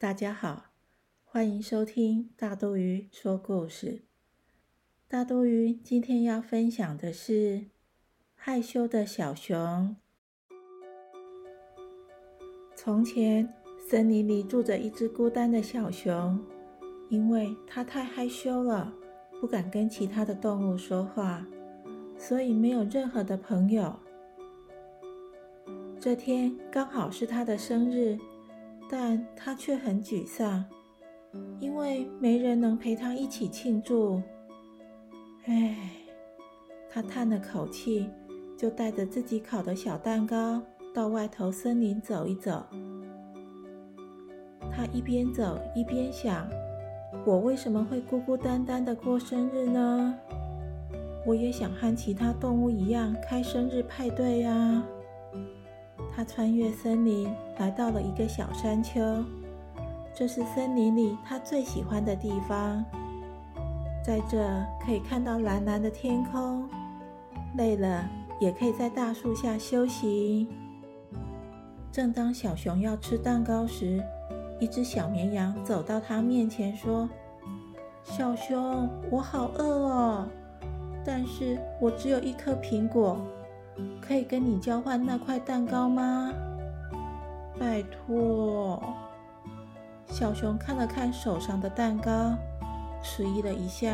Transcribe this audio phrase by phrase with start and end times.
[0.00, 0.70] 大家好，
[1.26, 4.00] 欢迎收听大多鱼说故事。
[5.06, 7.66] 大多鱼今天要分享的是
[8.34, 9.94] 害羞的小熊。
[12.74, 13.52] 从前，
[13.90, 16.42] 森林里住着一只孤单的小熊，
[17.10, 18.90] 因为它太害羞了，
[19.38, 21.46] 不敢跟其他的动物说话，
[22.16, 23.94] 所以没有任何的朋友。
[26.00, 28.18] 这天刚好是它的生日。
[28.90, 30.64] 但他却很沮丧，
[31.60, 34.20] 因为没人能陪他一起庆祝。
[35.46, 35.76] 唉，
[36.90, 38.10] 他叹了口气，
[38.58, 40.60] 就带着自己烤的小蛋糕
[40.92, 42.66] 到外头森林走一走。
[44.72, 46.48] 他一边走一边想：
[47.24, 50.18] 我为什么会孤孤单单的过生日呢？
[51.24, 54.82] 我也想和其他动物一样开生日派对呀。
[56.20, 59.00] 他穿越森林，来到了一个小山丘。
[60.14, 62.84] 这是森林里他最喜欢的地方，
[64.04, 64.46] 在这
[64.84, 66.68] 可以看到蓝蓝的天空。
[67.56, 68.06] 累了，
[68.38, 70.46] 也可以在大树下休息。
[71.90, 74.04] 正当小熊要吃蛋糕时，
[74.60, 77.08] 一只小绵羊走到他面前说
[78.04, 80.28] ：“小熊，我好饿哦，
[81.02, 83.18] 但是我只有一颗苹果。”
[84.00, 86.32] 可以跟你交换那块蛋糕吗？
[87.58, 88.82] 拜托。
[90.06, 92.34] 小熊看了看手上的蛋糕，
[93.02, 93.92] 迟疑了一下，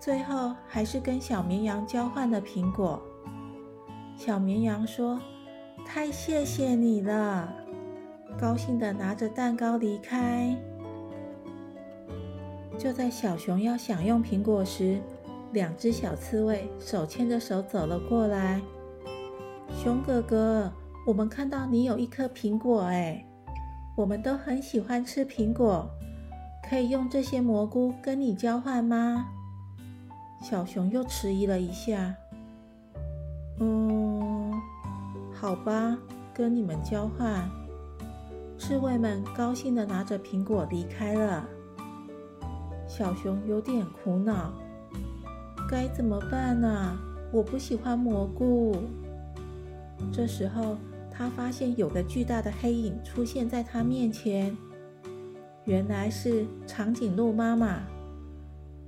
[0.00, 3.00] 最后还是跟小绵羊交换了苹果。
[4.16, 5.20] 小绵羊说
[5.86, 7.48] ：“太谢谢你了！”
[8.40, 10.56] 高兴的拿着蛋糕离开。
[12.78, 15.00] 就在小熊要享用苹果时，
[15.56, 18.60] 两只小刺猬手牵着手走了过来。
[19.70, 20.70] 熊哥哥，
[21.06, 23.26] 我们看到你有一颗苹果，哎，
[23.96, 25.88] 我们都很喜欢吃苹果，
[26.68, 29.28] 可以用这些蘑菇跟你交换吗？
[30.42, 32.14] 小熊又迟疑了一下，
[33.58, 34.52] 嗯，
[35.32, 35.96] 好吧，
[36.34, 37.48] 跟你们交换。
[38.58, 41.48] 刺猬们高兴地拿着苹果离开了。
[42.86, 44.52] 小熊有点苦恼。
[45.68, 46.96] 该怎么办呢？
[47.32, 48.76] 我不喜欢蘑菇。
[50.12, 50.76] 这时候，
[51.10, 54.56] 他发现有个巨大的黑影出现在他面前，
[55.64, 57.80] 原来是长颈鹿妈妈。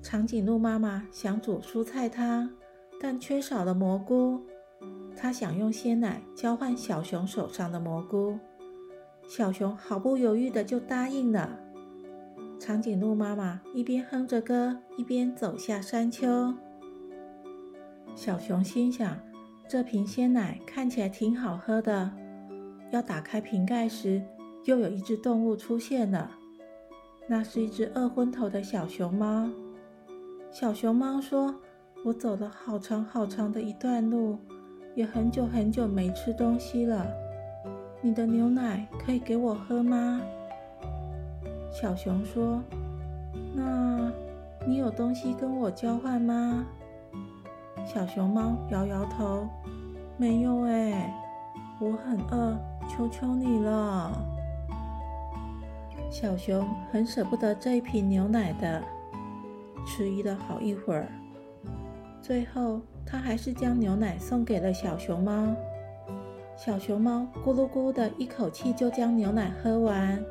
[0.00, 2.48] 长颈鹿妈妈想煮蔬菜汤，
[3.00, 4.40] 但缺少了蘑菇。
[5.16, 8.38] 她想用鲜奶交换小熊手上的蘑菇，
[9.28, 11.58] 小熊毫不犹豫的就答应了。
[12.60, 16.54] 长颈鹿妈妈一边哼着歌，一边走下山丘。
[18.18, 19.16] 小熊心想
[19.68, 22.10] ：“这瓶鲜奶看起来挺好喝的。”
[22.90, 24.20] 要打开瓶盖时，
[24.64, 26.28] 又有一只动物出现了。
[27.28, 29.48] 那是一只饿昏头的小熊猫。
[30.50, 31.54] 小熊猫说
[32.04, 34.36] ：“我走了好长好长的一段路，
[34.96, 37.06] 也很久很久没吃东西了。
[38.00, 40.20] 你的牛奶可以给我喝吗？”
[41.70, 42.60] 小熊说
[43.54, 44.10] ：“那
[44.66, 46.66] 你有东西跟我交换吗？”
[47.90, 49.48] 小熊猫摇摇头，
[50.18, 51.10] 没有哎，
[51.80, 52.54] 我很饿，
[52.86, 54.12] 求求你了。
[56.10, 58.82] 小熊很舍不得这一瓶牛奶的，
[59.86, 61.08] 迟疑了好一会儿，
[62.20, 65.46] 最后他还是将牛奶送给了小熊猫。
[66.58, 70.22] 小熊猫咕噜咕的一口气就将牛奶喝完。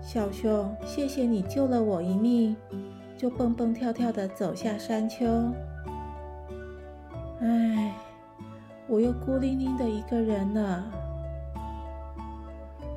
[0.00, 2.56] 小熊，谢谢你救了我一命，
[3.18, 5.26] 就蹦蹦跳跳的走下山丘。
[9.00, 10.84] 我又孤零零的一个人了。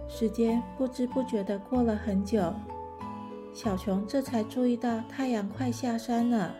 [0.09, 2.53] 时间不知不觉的过了很久，
[3.53, 6.53] 小熊这才注意到太阳快下山了。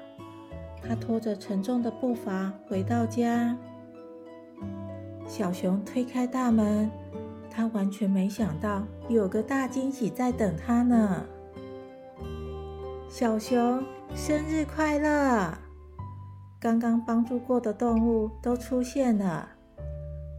[0.81, 3.57] 他拖着沉重的步伐回到家。
[5.27, 6.89] 小熊推开大门，
[7.51, 11.25] 他完全没想到有个大惊喜在等他呢。
[13.09, 13.83] 小熊，
[14.15, 15.62] 生日快乐！
[16.63, 19.49] 刚刚帮助过的动物都出现了，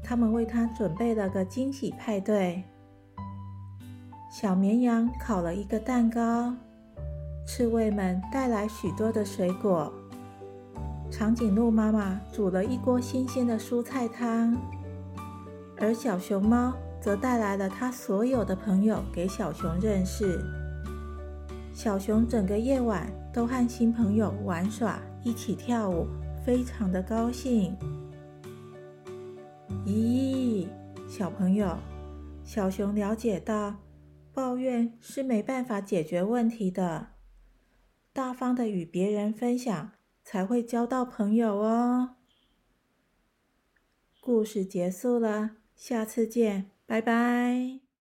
[0.02, 2.64] 他们为他准备了个惊喜派对。
[4.30, 6.54] 小绵羊烤了一个蛋糕，
[7.46, 9.92] 刺猬们带来许多的水果，
[11.10, 14.56] 长颈鹿妈妈煮了一锅新鲜的蔬菜汤，
[15.76, 16.72] 而小熊猫
[17.02, 20.42] 则带来了它所有的朋友给小熊认识。
[21.74, 24.98] 小熊整个夜晚都和新朋友玩耍。
[25.24, 26.06] 一起跳舞，
[26.44, 27.74] 非常的高兴。
[29.86, 30.68] 咦，
[31.08, 31.76] 小朋友，
[32.44, 33.76] 小熊了解到，
[34.32, 37.08] 抱怨是没办法解决问题的，
[38.12, 39.92] 大方的与别人分享，
[40.22, 42.16] 才会交到朋友哦。
[44.20, 47.83] 故事结束了，下次见，拜拜。